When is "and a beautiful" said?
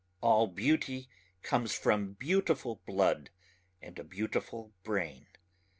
3.83-4.73